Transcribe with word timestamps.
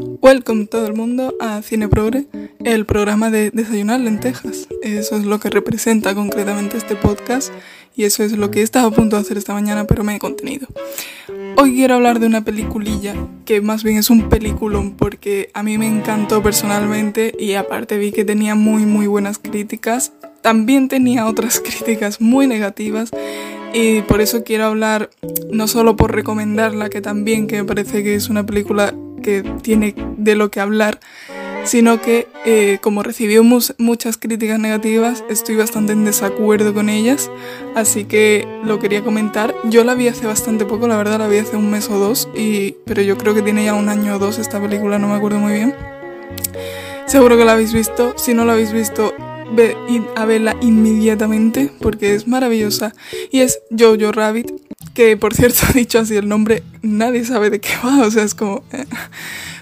Welcome 0.00 0.66
todo 0.66 0.86
el 0.86 0.94
mundo 0.94 1.34
a 1.40 1.60
Cine 1.62 1.88
Progre, 1.88 2.26
el 2.64 2.86
programa 2.86 3.30
de 3.30 3.50
desayunar 3.50 3.98
lentejas. 3.98 4.68
Eso 4.82 5.16
es 5.16 5.24
lo 5.24 5.40
que 5.40 5.50
representa 5.50 6.14
concretamente 6.14 6.76
este 6.76 6.94
podcast 6.94 7.52
y 7.96 8.04
eso 8.04 8.22
es 8.22 8.32
lo 8.32 8.50
que 8.50 8.60
he 8.60 8.62
estado 8.62 8.88
a 8.88 8.90
punto 8.92 9.16
de 9.16 9.22
hacer 9.22 9.38
esta 9.38 9.54
mañana, 9.54 9.86
pero 9.86 10.04
me 10.04 10.14
he 10.14 10.18
contenido. 10.20 10.68
Hoy 11.56 11.74
quiero 11.74 11.96
hablar 11.96 12.20
de 12.20 12.26
una 12.26 12.44
peliculilla 12.44 13.14
que 13.44 13.60
más 13.60 13.82
bien 13.82 13.96
es 13.96 14.08
un 14.08 14.28
peliculón 14.28 14.92
porque 14.92 15.50
a 15.52 15.64
mí 15.64 15.78
me 15.78 15.88
encantó 15.88 16.42
personalmente 16.44 17.34
y 17.36 17.54
aparte 17.54 17.98
vi 17.98 18.12
que 18.12 18.24
tenía 18.24 18.54
muy 18.54 18.86
muy 18.86 19.08
buenas 19.08 19.38
críticas. 19.38 20.12
También 20.42 20.86
tenía 20.86 21.26
otras 21.26 21.60
críticas 21.64 22.20
muy 22.20 22.46
negativas 22.46 23.10
y 23.74 24.02
por 24.02 24.20
eso 24.20 24.44
quiero 24.44 24.66
hablar 24.66 25.10
no 25.50 25.66
solo 25.66 25.96
por 25.96 26.14
recomendarla, 26.14 26.88
que 26.88 27.00
también 27.00 27.48
que 27.48 27.56
me 27.56 27.64
parece 27.64 28.04
que 28.04 28.14
es 28.14 28.28
una 28.28 28.46
película 28.46 28.94
que 29.20 29.42
tiene 29.62 29.94
de 30.16 30.34
lo 30.34 30.50
que 30.50 30.60
hablar, 30.60 31.00
sino 31.64 32.00
que 32.00 32.26
eh, 32.46 32.78
como 32.80 33.02
recibió 33.02 33.42
muchas 33.44 34.16
críticas 34.16 34.58
negativas, 34.58 35.24
estoy 35.28 35.56
bastante 35.56 35.92
en 35.92 36.04
desacuerdo 36.04 36.72
con 36.72 36.88
ellas, 36.88 37.30
así 37.74 38.04
que 38.04 38.46
lo 38.64 38.78
quería 38.78 39.02
comentar. 39.02 39.54
Yo 39.64 39.84
la 39.84 39.94
vi 39.94 40.08
hace 40.08 40.26
bastante 40.26 40.64
poco, 40.64 40.88
la 40.88 40.96
verdad 40.96 41.18
la 41.18 41.28
vi 41.28 41.38
hace 41.38 41.56
un 41.56 41.70
mes 41.70 41.88
o 41.90 41.98
dos, 41.98 42.28
y, 42.34 42.76
pero 42.86 43.02
yo 43.02 43.18
creo 43.18 43.34
que 43.34 43.42
tiene 43.42 43.64
ya 43.64 43.74
un 43.74 43.88
año 43.88 44.16
o 44.16 44.18
dos 44.18 44.38
esta 44.38 44.60
película, 44.60 44.98
no 44.98 45.08
me 45.08 45.14
acuerdo 45.14 45.38
muy 45.38 45.52
bien. 45.52 45.74
Seguro 47.06 47.36
que 47.36 47.44
la 47.44 47.52
habéis 47.52 47.72
visto, 47.72 48.14
si 48.16 48.34
no 48.34 48.44
la 48.44 48.52
habéis 48.52 48.72
visto, 48.72 49.14
ve 49.52 49.76
a 50.14 50.24
verla 50.26 50.56
inmediatamente 50.60 51.70
porque 51.80 52.14
es 52.14 52.26
maravillosa 52.26 52.94
y 53.30 53.40
es 53.40 53.60
Jojo 53.76 54.12
Rabbit 54.12 54.67
que 54.98 55.16
por 55.16 55.32
cierto 55.32 55.60
dicho 55.74 56.00
así 56.00 56.16
el 56.16 56.28
nombre 56.28 56.64
nadie 56.82 57.24
sabe 57.24 57.50
de 57.50 57.60
qué 57.60 57.68
va 57.84 58.00
o 58.06 58.10
sea 58.10 58.24
es 58.24 58.34
como 58.34 58.64
eh. 58.72 58.84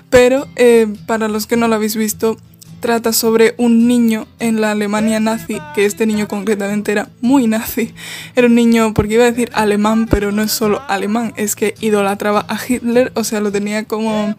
pero 0.08 0.48
eh, 0.56 0.86
para 1.06 1.28
los 1.28 1.46
que 1.46 1.58
no 1.58 1.68
lo 1.68 1.74
habéis 1.74 1.94
visto 1.94 2.38
trata 2.80 3.12
sobre 3.12 3.54
un 3.58 3.86
niño 3.86 4.26
en 4.38 4.62
la 4.62 4.70
Alemania 4.70 5.20
nazi 5.20 5.58
que 5.74 5.84
este 5.84 6.06
niño 6.06 6.26
concretamente 6.26 6.90
era 6.90 7.10
muy 7.20 7.48
nazi 7.48 7.92
era 8.34 8.46
un 8.46 8.54
niño 8.54 8.94
porque 8.94 9.14
iba 9.14 9.24
a 9.24 9.30
decir 9.30 9.50
alemán 9.52 10.06
pero 10.08 10.32
no 10.32 10.40
es 10.40 10.52
solo 10.52 10.80
alemán 10.88 11.34
es 11.36 11.54
que 11.54 11.74
idolatraba 11.82 12.46
a 12.48 12.58
Hitler 12.66 13.12
o 13.14 13.22
sea 13.22 13.42
lo 13.42 13.52
tenía 13.52 13.84
como 13.84 14.36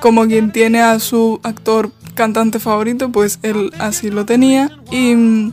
como 0.00 0.28
quien 0.28 0.52
tiene 0.52 0.80
a 0.80 1.00
su 1.00 1.40
actor 1.42 1.90
cantante 2.14 2.58
favorito, 2.60 3.10
pues 3.12 3.38
él 3.42 3.72
así 3.78 4.10
lo 4.10 4.24
tenía. 4.24 4.70
Y, 4.90 5.52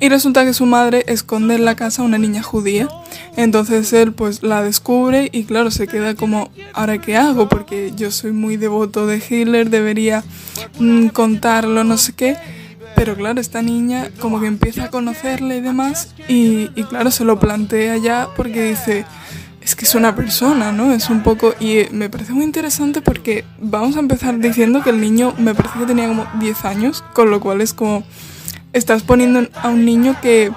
y 0.00 0.08
resulta 0.08 0.44
que 0.44 0.52
su 0.52 0.66
madre 0.66 1.04
esconde 1.06 1.54
en 1.54 1.64
la 1.64 1.76
casa 1.76 2.02
a 2.02 2.04
una 2.04 2.18
niña 2.18 2.42
judía. 2.42 2.88
Entonces 3.36 3.92
él 3.92 4.12
pues 4.12 4.42
la 4.42 4.62
descubre 4.62 5.28
y 5.32 5.44
claro, 5.44 5.70
se 5.70 5.86
queda 5.86 6.14
como, 6.14 6.50
¿ahora 6.72 6.98
qué 6.98 7.16
hago? 7.16 7.48
Porque 7.48 7.92
yo 7.96 8.10
soy 8.10 8.32
muy 8.32 8.56
devoto 8.56 9.06
de 9.06 9.16
Hitler, 9.16 9.70
debería 9.70 10.24
mm, 10.78 11.08
contarlo, 11.08 11.84
no 11.84 11.96
sé 11.96 12.12
qué. 12.12 12.36
Pero 12.96 13.16
claro, 13.16 13.40
esta 13.40 13.60
niña 13.60 14.10
como 14.20 14.40
que 14.40 14.46
empieza 14.46 14.84
a 14.84 14.90
conocerle 14.90 15.56
y 15.56 15.60
demás 15.60 16.14
y, 16.28 16.70
y 16.76 16.84
claro, 16.84 17.10
se 17.10 17.24
lo 17.24 17.40
plantea 17.40 17.96
ya 17.96 18.28
porque 18.36 18.70
dice, 18.70 19.04
es 19.64 19.74
que 19.74 19.86
es 19.86 19.94
una 19.94 20.14
persona, 20.14 20.72
¿no? 20.72 20.92
Es 20.92 21.08
un 21.08 21.22
poco... 21.22 21.54
Y 21.58 21.78
eh, 21.78 21.88
me 21.90 22.10
parece 22.10 22.32
muy 22.32 22.44
interesante 22.44 23.00
porque 23.00 23.44
vamos 23.58 23.96
a 23.96 24.00
empezar 24.00 24.38
diciendo 24.38 24.82
que 24.82 24.90
el 24.90 25.00
niño 25.00 25.34
me 25.38 25.54
parece 25.54 25.78
que 25.78 25.86
tenía 25.86 26.06
como 26.06 26.26
10 26.38 26.64
años, 26.66 27.02
con 27.14 27.30
lo 27.30 27.40
cual 27.40 27.62
es 27.62 27.72
como... 27.72 28.04
Estás 28.74 29.02
poniendo 29.02 29.48
a 29.54 29.70
un 29.70 29.86
niño 29.86 30.16
que 30.20 30.52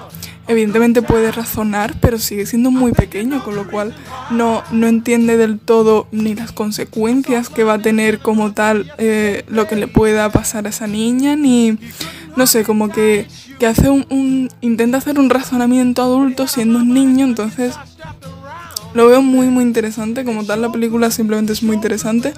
evidentemente 0.48 1.02
puede 1.02 1.30
razonar, 1.30 1.94
pero 2.00 2.18
sigue 2.18 2.46
siendo 2.46 2.70
muy 2.70 2.92
pequeño, 2.92 3.44
con 3.44 3.54
lo 3.54 3.70
cual 3.70 3.94
no, 4.30 4.64
no 4.72 4.86
entiende 4.88 5.36
del 5.36 5.58
todo 5.58 6.08
ni 6.10 6.34
las 6.34 6.52
consecuencias 6.52 7.48
que 7.48 7.64
va 7.64 7.74
a 7.74 7.78
tener 7.78 8.18
como 8.18 8.52
tal 8.52 8.92
eh, 8.98 9.44
lo 9.48 9.66
que 9.68 9.76
le 9.76 9.86
pueda 9.86 10.30
pasar 10.30 10.66
a 10.66 10.70
esa 10.70 10.86
niña, 10.86 11.36
ni, 11.36 11.78
no 12.34 12.46
sé, 12.46 12.64
como 12.64 12.88
que, 12.88 13.26
que 13.58 13.66
hace 13.66 13.88
un, 13.90 14.06
un, 14.08 14.48
intenta 14.62 14.98
hacer 14.98 15.18
un 15.18 15.30
razonamiento 15.30 16.02
adulto 16.02 16.48
siendo 16.48 16.78
un 16.78 16.94
niño, 16.94 17.26
entonces 17.26 17.74
lo 18.94 19.06
veo 19.06 19.20
muy 19.20 19.48
muy 19.48 19.64
interesante, 19.64 20.24
como 20.24 20.44
tal 20.44 20.62
la 20.62 20.72
película 20.72 21.10
simplemente 21.10 21.52
es 21.52 21.62
muy 21.62 21.76
interesante, 21.76 22.32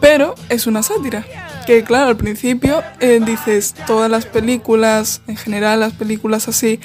pero 0.00 0.34
es 0.48 0.66
una 0.66 0.82
sátira. 0.82 1.24
Que 1.66 1.82
claro, 1.82 2.08
al 2.08 2.16
principio 2.16 2.82
eh, 3.00 3.20
dices 3.24 3.74
todas 3.86 4.10
las 4.10 4.26
películas, 4.26 5.22
en 5.26 5.36
general 5.36 5.80
las 5.80 5.92
películas 5.92 6.48
así, 6.48 6.78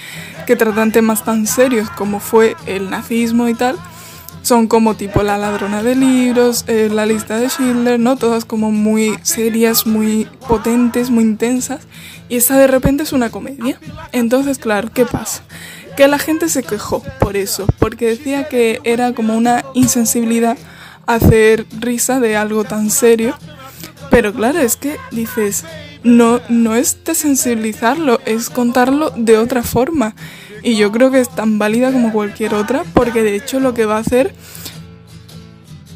que 0.48 0.56
tratan 0.56 0.92
temas 0.92 1.26
tan 1.26 1.48
serios 1.48 1.90
como 1.90 2.20
fue 2.20 2.56
el 2.66 2.90
nazismo 2.90 3.50
y 3.50 3.54
tal, 3.54 3.76
son 4.42 4.68
como 4.68 4.96
tipo 4.96 5.22
La 5.22 5.38
ladrona 5.38 5.84
de 5.84 5.96
libros, 5.96 6.64
eh, 6.68 6.90
La 6.92 7.06
lista 7.06 7.38
de 7.38 7.50
Schindler, 7.50 8.00
¿no? 8.00 8.16
Todas 8.16 8.46
como 8.46 8.72
muy 8.72 9.18
serias, 9.22 9.86
muy 9.86 10.28
potentes, 10.48 11.10
muy 11.10 11.24
intensas. 11.24 11.82
Y 12.30 12.38
esta 12.38 12.58
de 12.58 12.68
repente 12.68 13.04
es 13.04 13.12
una 13.12 13.30
comedia. 13.30 13.80
Entonces, 14.12 14.60
claro, 14.60 14.92
¿qué 14.94 15.06
pasa? 15.06 15.44
que 16.00 16.08
la 16.08 16.18
gente 16.18 16.48
se 16.48 16.64
quejó 16.64 17.04
por 17.20 17.36
eso, 17.36 17.68
porque 17.78 18.06
decía 18.06 18.48
que 18.48 18.80
era 18.86 19.12
como 19.12 19.36
una 19.36 19.66
insensibilidad 19.74 20.58
hacer 21.06 21.66
risa 21.78 22.22
de 22.22 22.38
algo 22.38 22.64
tan 22.64 22.90
serio. 22.90 23.36
Pero 24.20 24.34
claro, 24.34 24.60
es 24.60 24.76
que 24.76 24.98
dices, 25.12 25.64
no, 26.04 26.42
no 26.50 26.76
es 26.76 27.06
desensibilizarlo, 27.06 28.20
es 28.26 28.50
contarlo 28.50 29.12
de 29.16 29.38
otra 29.38 29.64
forma. 29.64 30.14
Y 30.62 30.76
yo 30.76 30.92
creo 30.92 31.10
que 31.10 31.22
es 31.22 31.30
tan 31.30 31.58
válida 31.58 31.94
como 31.94 32.12
cualquier 32.12 32.54
otra, 32.54 32.84
porque 32.94 33.24
de 33.24 33.38
hecho 33.38 33.62
lo 33.62 33.74
que 33.74 33.86
va 33.86 33.96
a 33.96 34.00
hacer 34.00 34.36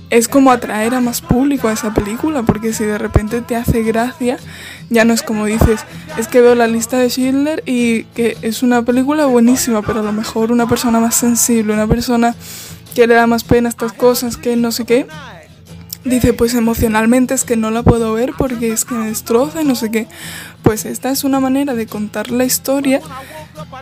es 0.09 0.29
como 0.29 0.51
atraer 0.51 0.95
a 0.95 1.01
más 1.01 1.19
público 1.19 1.67
a 1.67 1.73
esa 1.73 1.93
película, 1.93 2.43
porque 2.43 2.71
si 2.71 2.85
de 2.85 2.97
repente 2.97 3.41
te 3.41 3.57
hace 3.57 3.83
gracia, 3.83 4.37
ya 4.89 5.03
no 5.03 5.13
es 5.13 5.21
como 5.21 5.45
dices, 5.45 5.81
es 6.17 6.29
que 6.29 6.39
veo 6.39 6.55
la 6.55 6.67
lista 6.67 6.99
de 6.99 7.09
Schindler 7.09 7.61
y 7.65 8.05
que 8.05 8.37
es 8.41 8.63
una 8.63 8.83
película 8.83 9.25
buenísima, 9.25 9.81
pero 9.81 9.99
a 9.99 10.03
lo 10.03 10.13
mejor 10.13 10.53
una 10.53 10.65
persona 10.65 11.01
más 11.01 11.15
sensible, 11.15 11.73
una 11.73 11.87
persona 11.87 12.37
que 12.95 13.05
le 13.05 13.15
da 13.15 13.27
más 13.27 13.43
pena 13.43 13.67
estas 13.67 13.91
cosas, 13.91 14.37
que 14.37 14.55
no 14.55 14.71
sé 14.71 14.85
qué, 14.85 15.07
dice, 16.05 16.33
pues 16.33 16.53
emocionalmente 16.53 17.33
es 17.33 17.43
que 17.43 17.55
no 17.55 17.71
la 17.71 17.83
puedo 17.83 18.13
ver 18.13 18.33
porque 18.37 18.71
es 18.71 18.85
que 18.85 18.95
me 18.95 19.07
destroza 19.07 19.61
y 19.61 19.65
no 19.65 19.75
sé 19.75 19.91
qué. 19.91 20.07
Pues 20.61 20.85
esta 20.85 21.09
es 21.11 21.23
una 21.23 21.39
manera 21.39 21.73
de 21.73 21.87
contar 21.87 22.31
la 22.31 22.45
historia 22.45 23.01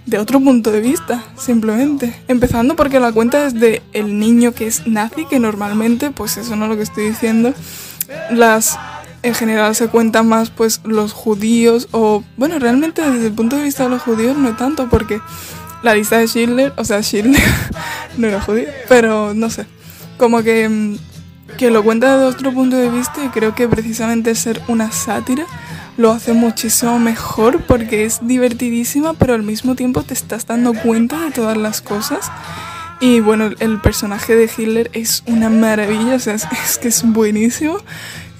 de 0.05 0.17
otro 0.17 0.39
punto 0.39 0.71
de 0.71 0.81
vista, 0.81 1.23
simplemente. 1.37 2.15
Empezando 2.27 2.75
porque 2.75 2.99
la 2.99 3.11
cuenta 3.11 3.45
es 3.45 3.53
de 3.53 3.81
el 3.93 4.19
niño 4.19 4.53
que 4.53 4.67
es 4.67 4.87
nazi, 4.87 5.25
que 5.25 5.39
normalmente, 5.39 6.11
pues 6.11 6.37
eso 6.37 6.55
no 6.55 6.65
es 6.65 6.69
lo 6.71 6.77
que 6.77 6.83
estoy 6.83 7.09
diciendo, 7.09 7.53
las 8.29 8.77
en 9.23 9.35
general 9.35 9.75
se 9.75 9.87
cuentan 9.87 10.27
más 10.27 10.49
pues 10.49 10.81
los 10.83 11.13
judíos 11.13 11.87
o 11.91 12.23
bueno, 12.37 12.57
realmente 12.57 13.07
desde 13.07 13.27
el 13.27 13.33
punto 13.33 13.55
de 13.55 13.63
vista 13.63 13.83
de 13.83 13.89
los 13.89 14.01
judíos 14.01 14.35
no 14.35 14.55
tanto 14.55 14.89
porque 14.89 15.21
la 15.83 15.93
lista 15.93 16.17
de 16.17 16.27
Schindler, 16.27 16.73
o 16.77 16.83
sea, 16.83 17.01
Schindler 17.01 17.41
no 18.17 18.27
era 18.27 18.41
judío, 18.41 18.67
pero 18.87 19.33
no 19.33 19.49
sé, 19.49 19.65
como 20.17 20.41
que 20.41 20.67
mm, 20.67 20.97
que 21.57 21.71
lo 21.71 21.83
cuenta 21.83 22.17
desde 22.17 22.35
otro 22.35 22.51
punto 22.51 22.75
de 22.75 22.89
vista 22.89 23.23
y 23.23 23.29
creo 23.29 23.55
que 23.55 23.67
precisamente 23.67 24.35
ser 24.35 24.61
una 24.67 24.91
sátira 24.91 25.45
lo 25.97 26.11
hace 26.11 26.33
muchísimo 26.33 26.99
mejor 26.99 27.61
porque 27.63 28.05
es 28.05 28.19
divertidísima, 28.25 29.13
pero 29.13 29.33
al 29.33 29.43
mismo 29.43 29.75
tiempo 29.75 30.03
te 30.03 30.13
estás 30.13 30.45
dando 30.45 30.73
cuenta 30.73 31.19
de 31.25 31.31
todas 31.31 31.57
las 31.57 31.81
cosas. 31.81 32.31
Y 32.99 33.19
bueno, 33.19 33.49
el 33.59 33.79
personaje 33.81 34.35
de 34.35 34.49
Hitler 34.55 34.89
es 34.93 35.23
una 35.25 35.49
maravilla, 35.49 36.15
o 36.15 36.19
sea, 36.19 36.35
es, 36.35 36.77
que 36.77 36.87
es 36.87 37.03
buenísimo. 37.03 37.77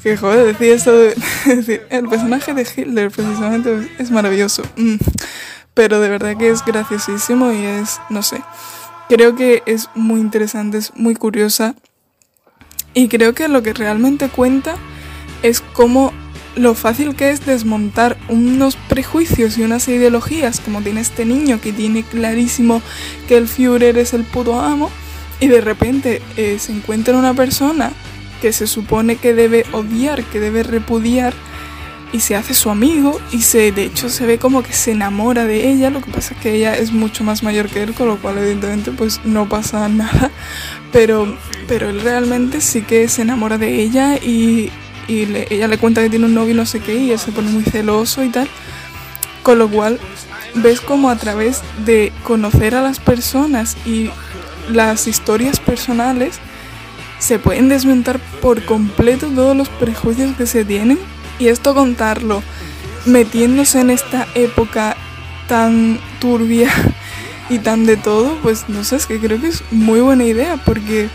Que 0.04 0.18
joder, 0.18 0.46
decir 0.46 0.74
esto 0.74 0.92
de, 0.92 1.16
decir, 1.46 1.82
el 1.90 2.08
personaje 2.08 2.54
de 2.54 2.62
Hitler 2.62 3.12
precisamente 3.12 3.90
es 3.98 4.12
maravilloso. 4.12 4.64
Mm. 4.78 4.96
Pero 5.74 6.00
de 6.00 6.10
verdad 6.10 6.38
que 6.38 6.50
es 6.50 6.66
graciosísimo 6.66 7.52
y 7.52 7.64
es, 7.64 8.00
no 8.10 8.24
sé, 8.24 8.42
creo 9.08 9.36
que 9.36 9.64
es 9.66 9.90
muy 9.96 10.20
interesante, 10.20 10.78
es 10.78 10.94
muy 10.96 11.16
curiosa. 11.16 11.76
Y 12.94 13.07
creo 13.07 13.34
que 13.34 13.47
lo 13.47 13.63
que 13.63 13.74
realmente 13.74 14.29
cuenta 14.29 14.75
es 15.44 15.62
cómo 15.62 16.13
lo 16.56 16.75
fácil 16.75 17.16
que 17.16 17.30
es 17.30 17.45
desmontar 17.45 18.18
unos 18.27 18.75
prejuicios 18.75 19.57
y 19.57 19.63
unas 19.63 19.88
ideologías, 19.88 20.60
como 20.60 20.81
tiene 20.81 21.01
este 21.01 21.25
niño 21.25 21.62
que 21.62 21.71
tiene 21.71 22.04
clarísimo 22.04 22.81
que 23.27 23.38
el 23.38 23.48
Führer 23.48 23.98
es 23.98 24.13
el 24.13 24.24
puto 24.24 24.60
amo, 24.60 24.92
y 25.39 25.48
de 25.48 25.62
repente 25.62 26.21
eh, 26.38 26.57
se 26.60 26.71
encuentra 26.71 27.18
una 27.18 27.33
persona 27.33 27.92
que 28.42 28.54
se 28.54 28.68
supone 28.68 29.16
que 29.16 29.33
debe 29.33 29.66
odiar, 29.71 30.24
que 30.24 30.39
debe 30.39 30.63
repudiar, 30.63 31.33
y 32.13 32.19
se 32.19 32.36
hace 32.36 32.54
su 32.54 32.69
amigo, 32.69 33.19
y 33.31 33.42
se, 33.42 33.72
de 33.72 33.86
hecho 33.86 34.10
se 34.10 34.25
ve 34.25 34.38
como 34.38 34.63
que 34.63 34.74
se 34.74 34.92
enamora 34.92 35.46
de 35.46 35.69
ella, 35.69 35.90
lo 35.90 36.02
que 36.02 36.12
pasa 36.12 36.34
es 36.34 36.40
que 36.42 36.56
ella 36.56 36.75
es 36.75 36.92
mucho 36.92 37.24
más 37.24 37.44
mayor 37.44 37.69
que 37.69 37.84
él, 37.84 37.94
con 37.94 38.08
lo 38.08 38.18
cual 38.18 38.38
evidentemente 38.38 38.92
pues 38.92 39.22
no 39.24 39.48
pasa 39.48 39.88
nada, 39.90 40.31
pero, 40.92 41.38
pero 41.68 41.90
él 41.90 42.02
realmente 42.02 42.62
sí 42.62 42.81
que 42.81 43.08
se 43.08 43.22
enamora 43.22 43.58
de 43.58 43.81
ella 43.81 44.18
y 44.18 44.72
y 45.08 45.24
ella 45.50 45.68
le 45.68 45.78
cuenta 45.78 46.02
que 46.02 46.10
tiene 46.10 46.25
un 46.25 46.34
novio 46.34 46.54
y 46.54 46.58
no 46.58 46.66
sé 46.66 46.80
qué 46.80 46.96
y 46.96 47.12
él 47.12 47.19
se 47.19 47.31
pone 47.31 47.50
muy 47.50 47.63
celoso 47.63 48.24
y 48.24 48.30
tal. 48.30 48.48
Con 49.44 49.57
lo 49.60 49.69
cual 49.69 50.00
ves 50.56 50.81
como 50.81 51.10
a 51.10 51.16
través 51.16 51.62
de 51.86 52.12
conocer 52.24 52.75
a 52.75 52.81
las 52.81 53.00
personas 53.00 53.75
y 53.86 54.10
las 54.69 55.07
historias 55.07 55.60
personales 55.60 56.40
se 57.19 57.40
pueden 57.40 57.69
desmontar 57.69 58.19
por 58.42 58.64
completo 58.66 59.28
todos 59.28 59.56
los 59.56 59.69
prejuicios 59.69 60.36
que 60.36 60.46
se 60.46 60.66
tienen 60.66 61.00
y 61.42 61.48
esto 61.48 61.74
contarlo 61.74 62.44
metiéndose 63.06 63.82
en 63.82 63.90
esta 63.90 64.28
época 64.36 64.96
tan 65.48 66.00
turbia 66.20 66.70
y 67.50 67.58
tan 67.58 67.86
de 67.88 67.98
todo, 67.98 68.38
pues 68.44 68.70
no 68.70 68.84
sé, 68.84 68.98
es 68.98 69.08
que 69.08 69.20
creo 69.20 69.42
que 69.42 69.48
es 69.48 69.64
muy 69.72 70.02
buena 70.02 70.24
idea 70.24 70.58
porque 70.64 71.10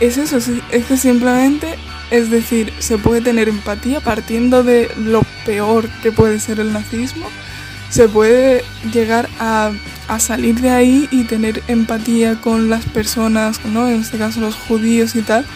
es 0.00 0.18
eso, 0.18 0.38
es 0.38 0.84
que 0.86 0.96
simplemente, 0.96 1.76
es 2.10 2.30
decir, 2.30 2.72
se 2.80 2.98
puede 2.98 3.20
tener 3.20 3.48
empatía 3.48 4.00
partiendo 4.00 4.64
de 4.64 4.90
lo 4.98 5.22
peor 5.46 5.88
que 6.02 6.10
puede 6.10 6.40
ser 6.40 6.58
el 6.58 6.72
nazismo, 6.72 7.26
se 7.90 8.08
puede 8.08 8.64
llegar 8.92 9.28
a, 9.38 9.70
salir 10.18 10.60
de 10.60 10.70
ahí 10.70 11.08
y 11.12 11.22
tener 11.22 11.62
empatía 11.68 12.40
con 12.40 12.68
las 12.68 12.84
personas, 12.86 13.64
¿no? 13.64 13.88
en 13.88 14.00
este 14.00 14.18
caso 14.18 14.40
los 14.40 14.56
judíos 14.56 15.14
y 15.14 15.22
tal. 15.22 15.46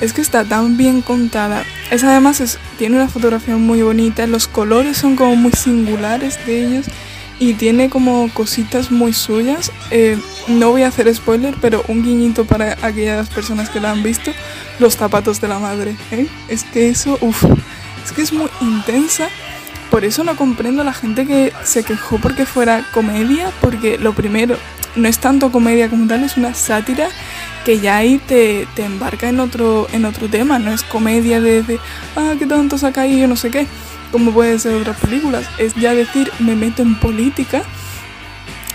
Es 0.00 0.12
que 0.12 0.20
está 0.20 0.44
tan 0.44 0.76
bien 0.76 1.02
contada. 1.02 1.64
Es 1.90 2.02
además 2.02 2.40
es, 2.40 2.58
tiene 2.78 2.96
una 2.96 3.08
fotografía 3.08 3.56
muy 3.56 3.82
bonita, 3.82 4.26
los 4.26 4.48
colores 4.48 4.96
son 4.98 5.16
como 5.16 5.36
muy 5.36 5.52
singulares 5.52 6.44
de 6.46 6.66
ellos 6.66 6.86
y 7.38 7.54
tiene 7.54 7.90
como 7.90 8.30
cositas 8.32 8.90
muy 8.90 9.12
suyas. 9.12 9.72
Eh, 9.90 10.18
no 10.48 10.70
voy 10.70 10.82
a 10.82 10.88
hacer 10.88 11.12
spoiler, 11.14 11.54
pero 11.60 11.84
un 11.88 12.02
guiñito 12.02 12.44
para 12.44 12.76
aquellas 12.82 13.28
personas 13.28 13.68
que 13.68 13.80
la 13.80 13.90
han 13.90 14.02
visto, 14.02 14.32
los 14.78 14.96
zapatos 14.96 15.40
de 15.40 15.48
la 15.48 15.58
madre. 15.58 15.96
¿eh? 16.10 16.26
Es 16.48 16.64
que 16.64 16.88
eso, 16.88 17.18
uff, 17.20 17.44
es 18.04 18.12
que 18.12 18.22
es 18.22 18.32
muy 18.32 18.48
intensa. 18.60 19.28
Por 19.90 20.04
eso 20.04 20.24
no 20.24 20.36
comprendo 20.36 20.82
a 20.82 20.84
la 20.84 20.92
gente 20.92 21.26
que 21.26 21.52
se 21.62 21.84
quejó 21.84 22.18
porque 22.18 22.44
fuera 22.44 22.84
comedia, 22.92 23.52
porque 23.60 23.98
lo 23.98 24.14
primero, 24.14 24.56
no 24.96 25.08
es 25.08 25.18
tanto 25.18 25.52
comedia 25.52 25.88
como 25.88 26.06
tal, 26.06 26.24
es 26.24 26.36
una 26.36 26.54
sátira 26.54 27.08
que 27.66 27.80
ya 27.80 27.96
ahí 27.96 28.18
te, 28.18 28.68
te 28.76 28.84
embarca 28.84 29.28
en 29.28 29.40
otro, 29.40 29.88
en 29.92 30.04
otro 30.04 30.28
tema, 30.28 30.60
no 30.60 30.70
es 30.70 30.84
comedia 30.84 31.40
de, 31.40 31.80
ah, 32.14 32.34
qué 32.38 32.46
tonto 32.46 32.78
saca 32.78 33.00
ahí, 33.00 33.20
yo 33.20 33.26
no 33.26 33.34
sé 33.34 33.50
qué 33.50 33.66
como 34.12 34.30
pueden 34.30 34.60
ser 34.60 34.76
otras 34.76 34.96
películas. 35.00 35.44
Es 35.58 35.74
ya 35.74 35.92
decir, 35.92 36.30
me 36.38 36.54
meto 36.54 36.82
en 36.82 36.94
política 36.94 37.64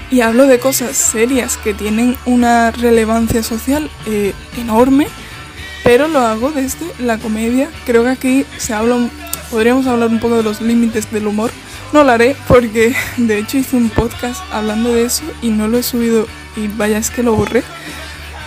y 0.10 0.20
hablo 0.20 0.46
de 0.46 0.60
cosas 0.60 0.98
serias 0.98 1.56
que 1.56 1.74
tienen 1.74 2.18
una 2.26 2.72
relevancia 2.72 3.44
social 3.44 3.90
eh, 4.08 4.34
enorme, 4.58 5.08
pero 5.86 6.10
lo 6.10 6.20
hago 6.20 6.52
desde 6.52 6.86
la 7.00 7.18
comedia. 7.18 7.70
Creo 7.86 8.04
que 8.04 8.10
aquí 8.10 8.46
se 8.58 8.74
habla, 8.74 9.10
podríamos 9.50 9.88
hablar 9.88 10.10
un 10.10 10.20
poco 10.20 10.36
de 10.36 10.44
los 10.44 10.60
límites 10.60 11.10
del 11.14 11.28
humor. 11.28 11.52
No 11.94 12.04
lo 12.04 12.12
haré 12.12 12.36
porque 12.50 12.94
de 13.16 13.40
hecho 13.40 13.58
hice 13.58 13.78
un 13.78 13.90
podcast 13.90 14.42
hablando 14.52 14.94
de 14.94 15.06
eso 15.06 15.24
y 15.42 15.48
no 15.48 15.70
lo 15.70 15.78
he 15.78 15.84
subido 15.84 16.28
y 16.58 16.68
vaya 16.68 16.98
es 16.98 17.10
que 17.10 17.24
lo 17.24 17.36
borré 17.36 17.64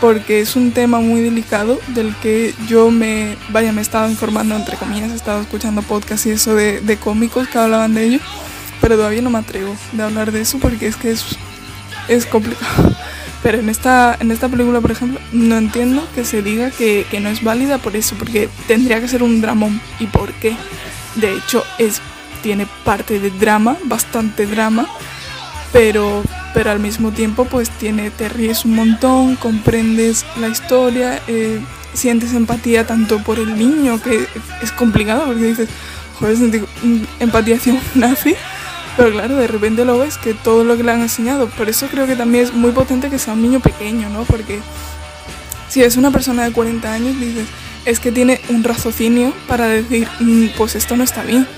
porque 0.04 0.40
es 0.42 0.54
un 0.54 0.72
tema 0.72 1.00
muy 1.00 1.22
delicado 1.22 1.80
del 1.94 2.14
que 2.16 2.54
yo 2.68 2.90
me, 2.90 3.38
vaya, 3.48 3.72
me 3.72 3.78
he 3.78 3.82
estado 3.82 4.10
informando, 4.10 4.54
entre 4.54 4.76
comillas, 4.76 5.10
he 5.10 5.14
estado 5.14 5.40
escuchando 5.40 5.80
podcasts 5.80 6.26
y 6.26 6.30
eso 6.32 6.54
de, 6.54 6.98
cómicos 7.02 7.48
que 7.48 7.56
hablaban 7.56 7.94
de 7.94 8.04
ello, 8.04 8.18
pero 8.82 8.96
todavía 8.96 9.22
no 9.22 9.30
me 9.30 9.38
atrevo 9.38 9.74
de 9.92 10.02
hablar 10.02 10.30
de 10.30 10.42
eso 10.42 10.58
porque 10.58 10.88
es 10.88 10.96
que 10.96 11.10
es, 11.10 11.24
es 12.08 12.26
complicado. 12.26 12.94
Pero 13.42 13.58
en 13.58 13.68
esta, 13.70 14.16
en 14.20 14.30
esta 14.30 14.48
película, 14.48 14.80
por 14.80 14.90
ejemplo, 14.90 15.20
no 15.32 15.56
entiendo 15.56 16.06
que 16.14 16.24
se 16.24 16.40
diga 16.40 16.70
que, 16.70 17.06
que 17.10 17.20
no 17.20 17.30
es 17.30 17.42
válida 17.42 17.76
por 17.76 17.94
eso, 17.94 18.14
porque 18.18 18.48
tendría 18.66 19.00
que 19.00 19.08
ser 19.08 19.22
un 19.22 19.42
dramón. 19.42 19.80
¿Y 20.00 20.06
por 20.06 20.32
qué? 20.34 20.56
De 21.14 21.32
hecho, 21.34 21.62
es, 21.78 22.00
tiene 22.42 22.66
parte 22.84 23.20
de 23.20 23.30
drama, 23.30 23.76
bastante 23.84 24.46
drama, 24.46 24.86
pero 25.72 26.22
pero 26.54 26.70
al 26.70 26.78
mismo 26.78 27.10
tiempo 27.10 27.44
pues 27.44 27.68
tiene, 27.68 28.10
te 28.10 28.28
ríes 28.28 28.64
un 28.64 28.76
montón, 28.76 29.36
comprendes 29.36 30.24
la 30.40 30.48
historia, 30.48 31.20
eh, 31.26 31.60
sientes 31.92 32.32
empatía 32.32 32.86
tanto 32.86 33.18
por 33.18 33.38
el 33.40 33.58
niño, 33.58 34.00
que 34.00 34.26
es 34.62 34.72
complicado 34.72 35.26
porque 35.26 35.42
dices, 35.42 35.68
joder, 36.18 36.36
sentir 36.36 36.64
empatía 37.18 37.56
hacia 37.56 37.74
un 37.74 37.80
nazi, 37.96 38.36
pero 38.96 39.10
claro, 39.10 39.36
de 39.36 39.48
repente 39.48 39.84
lo 39.84 39.98
ves 39.98 40.16
que 40.16 40.32
todo 40.32 40.62
lo 40.62 40.76
que 40.76 40.84
le 40.84 40.92
han 40.92 41.00
enseñado, 41.00 41.48
por 41.48 41.68
eso 41.68 41.88
creo 41.90 42.06
que 42.06 42.14
también 42.14 42.44
es 42.44 42.54
muy 42.54 42.70
potente 42.70 43.10
que 43.10 43.18
sea 43.18 43.34
un 43.34 43.42
niño 43.42 43.58
pequeño, 43.58 44.08
¿no? 44.08 44.22
Porque 44.22 44.60
si 45.68 45.82
es 45.82 45.96
una 45.96 46.12
persona 46.12 46.44
de 46.44 46.52
40 46.52 46.92
años, 46.92 47.18
dices, 47.18 47.48
es 47.84 47.98
que 47.98 48.12
tiene 48.12 48.40
un 48.48 48.62
raciocinio 48.62 49.32
para 49.48 49.66
decir, 49.66 50.06
mm, 50.20 50.50
pues 50.56 50.76
esto 50.76 50.96
no 50.96 51.02
está 51.02 51.24
bien, 51.24 51.48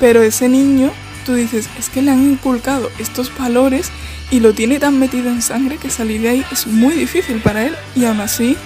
pero 0.00 0.22
ese 0.22 0.48
niño, 0.48 0.90
tú 1.24 1.34
dices, 1.34 1.68
es 1.78 1.88
que 1.88 2.02
le 2.02 2.10
han 2.10 2.32
inculcado 2.32 2.90
estos 2.98 3.30
valores 3.38 3.92
y 4.30 4.40
lo 4.40 4.52
tiene 4.54 4.78
tan 4.78 4.98
metido 4.98 5.28
en 5.28 5.42
sangre 5.42 5.78
que 5.78 5.90
salir 5.90 6.20
de 6.22 6.28
ahí 6.28 6.44
es 6.52 6.66
muy 6.66 6.94
difícil 6.94 7.40
para 7.40 7.66
él 7.66 7.74
y 7.96 8.04
aún 8.04 8.20
así, 8.20 8.56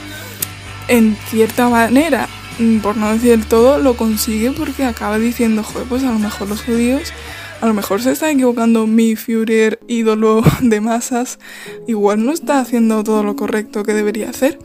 en 0.88 1.16
cierta 1.30 1.68
manera, 1.68 2.28
mm, 2.58 2.78
por 2.78 2.96
no 2.96 3.12
decir 3.12 3.32
el 3.32 3.46
todo, 3.46 3.78
lo 3.78 3.96
consigue 3.96 4.50
porque 4.52 4.84
acaba 4.84 5.18
diciendo, 5.18 5.62
joder, 5.62 5.88
pues 5.88 6.04
a 6.04 6.10
lo 6.12 6.18
mejor 6.18 6.48
los 6.48 6.62
judíos, 6.62 7.12
a 7.60 7.66
lo 7.66 7.74
mejor 7.74 8.02
se 8.02 8.12
está 8.12 8.30
equivocando 8.30 8.86
mi 8.86 9.16
Führer, 9.16 9.80
ídolo 9.88 10.42
de 10.60 10.80
masas, 10.80 11.38
igual 11.86 12.24
no 12.24 12.32
está 12.32 12.60
haciendo 12.60 13.02
todo 13.02 13.22
lo 13.22 13.36
correcto 13.36 13.84
que 13.84 13.94
debería 13.94 14.30
hacer. 14.30 14.58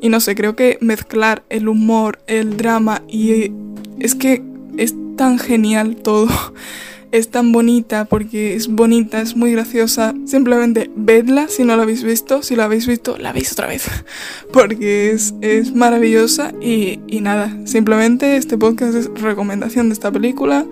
Y 0.00 0.10
no 0.10 0.20
sé, 0.20 0.34
creo 0.34 0.54
que 0.54 0.78
mezclar 0.80 1.42
el 1.48 1.68
humor, 1.68 2.20
el 2.26 2.56
drama 2.56 3.02
y 3.08 3.50
es 3.98 4.14
que 4.14 4.42
es 4.76 4.94
tan 5.16 5.38
genial 5.38 5.96
todo 5.96 6.28
es 7.12 7.28
tan 7.28 7.52
bonita 7.52 8.04
porque 8.04 8.54
es 8.54 8.68
bonita, 8.68 9.20
es 9.20 9.36
muy 9.36 9.52
graciosa. 9.52 10.14
Simplemente 10.26 10.90
vedla 10.94 11.48
si 11.48 11.64
no 11.64 11.76
la 11.76 11.82
habéis 11.82 12.02
visto. 12.02 12.42
Si 12.42 12.56
la 12.56 12.64
habéis 12.64 12.86
visto, 12.86 13.16
la 13.18 13.32
veis 13.32 13.52
otra 13.52 13.66
vez. 13.66 13.86
Porque 14.52 15.10
es, 15.10 15.34
es 15.40 15.74
maravillosa 15.74 16.52
y, 16.60 17.00
y, 17.06 17.20
nada, 17.20 17.56
simplemente 17.64 18.36
este 18.36 18.56
podcast 18.58 18.94
es 18.94 19.10
recomendación 19.20 19.88
de 19.88 19.94
esta 19.94 20.10
película. 20.10 20.66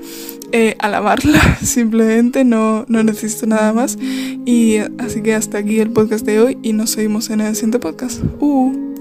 Eh, 0.53 0.77
alabarla, 0.79 1.59
simplemente 1.63 2.45
no, 2.45 2.85
no 2.89 3.03
necesito 3.03 3.47
nada 3.47 3.73
más. 3.73 3.99
Y 4.01 4.79
así 4.99 5.23
que 5.23 5.35
hasta 5.35 5.59
aquí 5.59 5.81
el 5.81 5.91
podcast 5.91 6.25
de 6.25 6.41
hoy 6.41 6.59
y 6.63 6.73
nos 6.73 6.91
seguimos 6.91 7.31
en 7.31 7.41
el 7.41 7.55
siguiente 7.55 7.79
podcast. 7.79 8.21
Uh. 8.41 8.94